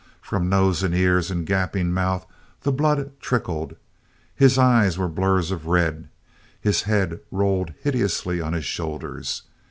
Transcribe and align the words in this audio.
From 0.19 0.49
nose 0.49 0.81
and 0.81 0.95
ears 0.95 1.29
and 1.29 1.45
gaping 1.45 1.93
mouth 1.93 2.25
the 2.63 2.71
blood 2.71 3.11
trickled; 3.19 3.75
his 4.35 4.57
eyes 4.57 4.97
were 4.97 5.07
blurs 5.07 5.51
of 5.51 5.67
red; 5.67 6.09
his 6.59 6.81
head 6.89 7.19
rolled 7.29 7.73
hideously 7.83 8.41
on 8.41 8.53
his 8.53 8.65
shoulders. 8.65 9.43